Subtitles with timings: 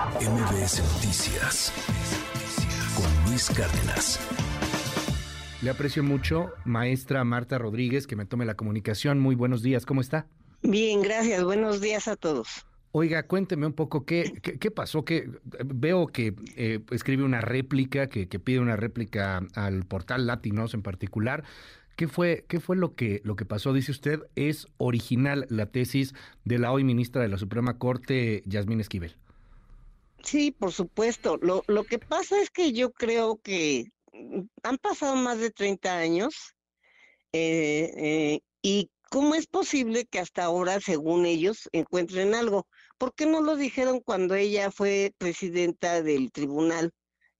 [0.00, 1.70] MBS Noticias
[2.96, 4.18] con Luis Cárdenas.
[5.60, 9.20] Le aprecio mucho, maestra Marta Rodríguez, que me tome la comunicación.
[9.20, 10.26] Muy buenos días, ¿cómo está?
[10.62, 11.44] Bien, gracias.
[11.44, 12.64] Buenos días a todos.
[12.92, 15.28] Oiga, cuénteme un poco qué, qué, pasó, que
[15.66, 20.80] veo que eh, escribe una réplica, que, que, pide una réplica al portal Latinos en
[20.80, 21.44] particular.
[21.96, 23.74] ¿Qué fue, qué fue lo, que, lo que pasó?
[23.74, 26.14] Dice usted, es original la tesis
[26.46, 29.14] de la hoy ministra de la Suprema Corte, Yasmín Esquivel.
[30.22, 31.36] Sí, por supuesto.
[31.38, 35.98] Lo, lo que pasa es que yo creo que mm, han pasado más de 30
[35.98, 36.54] años
[37.32, 42.66] eh, eh, y ¿cómo es posible que hasta ahora, según ellos, encuentren algo?
[42.98, 46.92] ¿Por qué no lo dijeron cuando ella fue presidenta del tribunal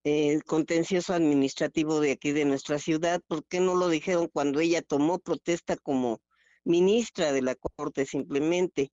[0.03, 3.21] eh, contencioso administrativo de aquí de nuestra ciudad?
[3.27, 6.21] ¿Por qué no lo dijeron cuando ella tomó protesta como
[6.63, 8.91] ministra de la Corte simplemente?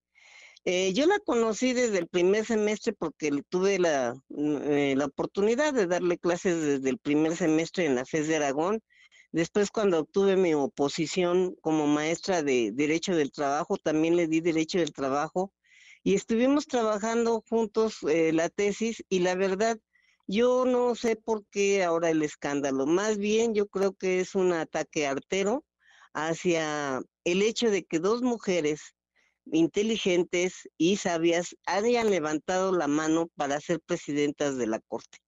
[0.65, 5.87] Eh, yo la conocí desde el primer semestre porque tuve la, eh, la oportunidad de
[5.87, 8.81] darle clases desde el primer semestre en la FES de Aragón.
[9.33, 14.79] Después, cuando obtuve mi oposición como maestra de Derecho del Trabajo, también le di Derecho
[14.79, 15.53] del Trabajo
[16.03, 19.79] y estuvimos trabajando juntos eh, la tesis y la verdad,
[20.27, 22.87] yo no sé por qué ahora el escándalo.
[22.87, 25.65] Más bien, yo creo que es un ataque artero
[26.15, 28.95] hacia el hecho de que dos mujeres
[29.53, 35.19] inteligentes y sabias hayan levantado la mano para ser presidentas de la Corte.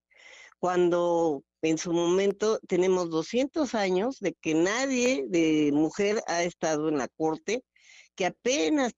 [0.59, 6.99] Cuando en su momento tenemos 200 años de que nadie de mujer ha estado en
[6.99, 7.63] la Corte,
[8.15, 8.93] que apenas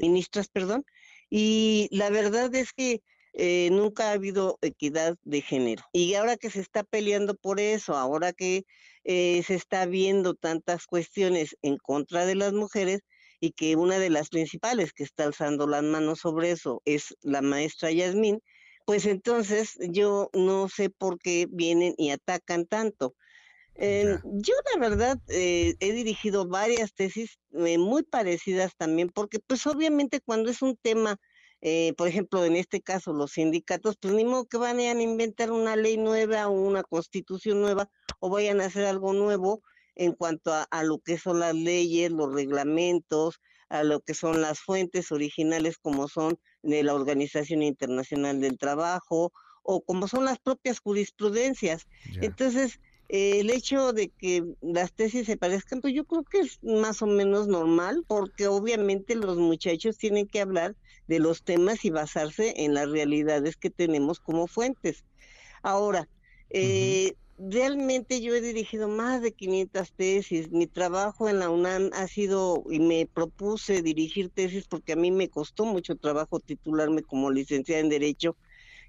[0.00, 0.84] ministras, perdón,
[1.28, 3.02] y la verdad es que
[3.34, 5.82] eh, nunca ha habido equidad de género.
[5.92, 8.64] Y ahora que se está peleando por eso, ahora que
[9.04, 13.00] eh, se está viendo tantas cuestiones en contra de las mujeres,
[13.40, 17.42] y que una de las principales que está alzando las manos sobre eso es la
[17.42, 18.40] maestra Yasmín,
[18.84, 23.14] pues entonces yo no sé por qué vienen y atacan tanto.
[23.74, 29.66] Eh, yo la verdad eh, he dirigido varias tesis eh, muy parecidas también, porque pues
[29.66, 31.16] obviamente cuando es un tema,
[31.96, 35.74] por ejemplo en este caso los sindicatos, pues ni modo que van a inventar una
[35.74, 37.90] ley nueva o una constitución nueva
[38.20, 39.62] o vayan a hacer algo nuevo
[39.96, 44.60] en cuanto a, lo que son las leyes, los reglamentos, a lo que son las
[44.60, 50.78] fuentes originales como son de la Organización Internacional del Trabajo o como son las propias
[50.78, 51.88] jurisprudencias.
[52.20, 56.62] Entonces, eh, el hecho de que las tesis se parezcan, pues yo creo que es
[56.62, 60.76] más o menos normal, porque obviamente los muchachos tienen que hablar
[61.08, 65.04] de los temas y basarse en las realidades que tenemos como fuentes.
[65.62, 66.08] Ahora,
[66.50, 70.50] eh, realmente yo he dirigido más de 500 tesis.
[70.50, 75.10] Mi trabajo en la UNAM ha sido, y me propuse dirigir tesis porque a mí
[75.10, 78.36] me costó mucho trabajo titularme como licenciada en Derecho.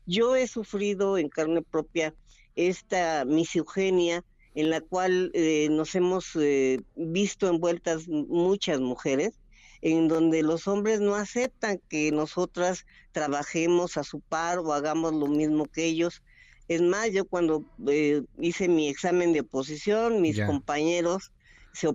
[0.05, 2.13] Yo he sufrido en carne propia
[2.55, 4.23] esta misoginia
[4.55, 9.39] en la cual eh, nos hemos eh, visto envueltas muchas mujeres,
[9.81, 15.27] en donde los hombres no aceptan que nosotras trabajemos a su par o hagamos lo
[15.27, 16.23] mismo que ellos
[16.67, 21.31] es más, yo cuando eh, hice mi examen de oposición, mis compañeros
[21.73, 21.89] se,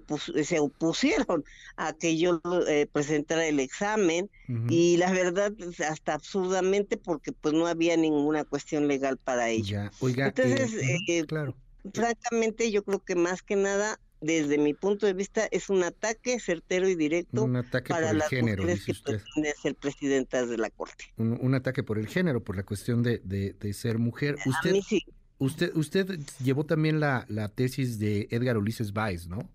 [0.44, 1.44] se, opusieron
[1.76, 4.30] a que yo eh, presentara el examen
[4.68, 5.52] y la verdad
[5.88, 9.90] hasta absurdamente porque pues no había ninguna cuestión legal para ello.
[10.00, 10.74] Entonces,
[11.08, 11.56] eh, claro.
[11.92, 16.40] francamente yo creo que más que nada desde mi punto de vista, es un ataque
[16.40, 17.50] certero y directo
[17.88, 21.12] para las género, mujeres que pretenden ser presidentas de la Corte.
[21.16, 24.36] Un, ataque por el género, por la cuestión de, de, ser mujer.
[24.46, 25.04] Usted, A mí sí.
[25.38, 29.50] Usted, usted llevó también la, la tesis de Edgar Ulises Baez, ¿no?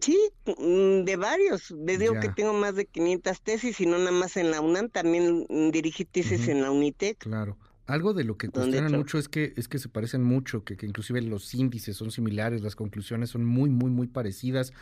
[0.00, 1.70] Sí, mm, de varios.
[1.70, 4.88] Les digo que tengo más de 500 tesis y no nada más en la UNAM,
[4.88, 7.18] también dirigí tesis en la UNITEC.
[7.18, 7.56] Claro.
[7.92, 10.86] Algo de lo que cuestionan mucho es que es que se parecen mucho, que, que,
[10.86, 14.72] inclusive los índices son similares, las conclusiones son muy, muy, muy parecidas.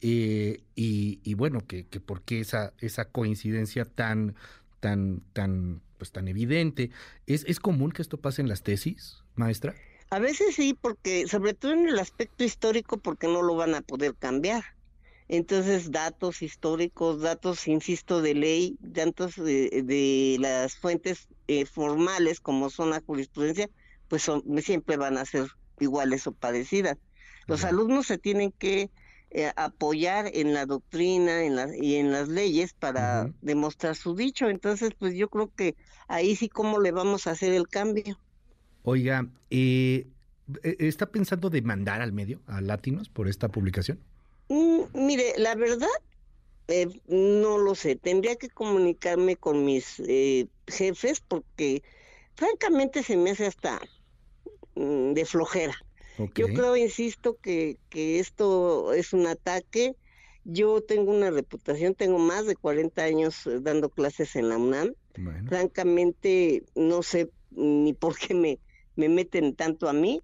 [0.00, 4.34] Eh, y, y, bueno, que, que por qué esa, esa coincidencia tan,
[4.80, 6.90] tan, tan, pues tan evidente.
[7.28, 9.76] ¿Es, ¿Es común que esto pase en las tesis, maestra?
[10.10, 13.82] A veces sí, porque, sobre todo en el aspecto histórico, porque no lo van a
[13.82, 14.64] poder cambiar.
[15.28, 22.90] Entonces, datos históricos, datos, insisto, de ley, datos de, las fuentes eh, formales como son
[22.90, 23.68] la jurisprudencia,
[24.08, 25.48] pues son, siempre van a ser
[25.80, 26.96] iguales o parecidas.
[27.48, 28.90] Los alumnos se tienen que
[29.30, 34.48] eh, apoyar en la doctrina en la, y en las leyes para demostrar su dicho.
[34.48, 35.76] Entonces, pues yo creo que
[36.08, 38.18] ahí sí cómo le vamos a hacer el cambio.
[38.82, 40.06] Oiga, eh,
[40.62, 43.98] ¿está pensando demandar al medio, a Latinos, por esta publicación?
[44.48, 45.88] Mm, mire, la verdad,
[46.68, 51.82] Eh, no lo sé, tendría que comunicarme con mis eh, jefes porque
[52.36, 53.80] francamente se me hace hasta
[54.74, 55.74] mm, de flojera.
[56.34, 59.96] Yo creo, insisto, que, que esto es un ataque.
[60.44, 64.94] Yo tengo una reputación, tengo más de 40 años eh, dando clases en la UNAM.
[65.44, 68.60] Francamente, no sé ni por qué me,
[68.96, 70.22] me meten tanto a mí,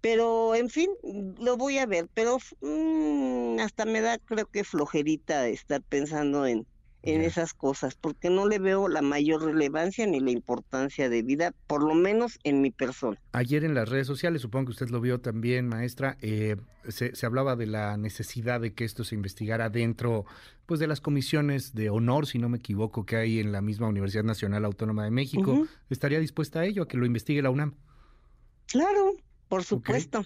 [0.00, 0.90] pero en fin,
[1.38, 3.23] lo voy a ver, pero mm,
[3.60, 6.66] hasta me da creo que flojerita estar pensando en,
[7.02, 11.52] en esas cosas, porque no le veo la mayor relevancia ni la importancia de vida,
[11.66, 13.18] por lo menos en mi persona.
[13.32, 16.56] Ayer en las redes sociales, supongo que usted lo vio también, maestra, eh,
[16.88, 20.24] se, se, hablaba de la necesidad de que esto se investigara dentro
[20.64, 23.86] pues, de las comisiones de honor, si no me equivoco, que hay en la misma
[23.88, 25.66] Universidad Nacional Autónoma de México.
[25.90, 27.74] ¿Estaría dispuesta a ello, a que lo investigue la UNAM?
[28.66, 29.12] Claro,
[29.48, 30.24] por supuesto.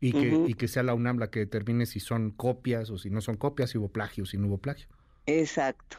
[0.00, 3.10] Y, que, y que sea la UNAM la que determine si son copias o si
[3.10, 4.88] no son copias, si hubo plagio o si no hubo plagio.
[5.26, 5.98] Exacto.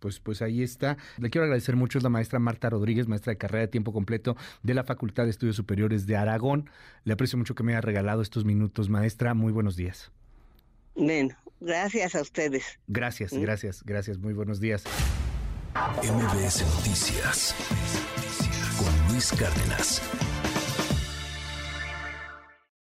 [0.00, 0.96] Pues, pues ahí está.
[1.18, 4.36] Le quiero agradecer mucho, es la maestra Marta Rodríguez, maestra de carrera de tiempo completo
[4.62, 6.70] de la Facultad de Estudios Superiores de Aragón.
[7.04, 9.34] Le aprecio mucho que me haya regalado estos minutos, maestra.
[9.34, 10.10] Muy buenos días.
[10.94, 12.78] Bueno, gracias a ustedes.
[12.88, 14.18] Gracias, gracias, gracias.
[14.18, 14.84] Muy buenos días.
[15.74, 17.54] MBS Noticias
[18.78, 20.02] con Luis Cárdenas.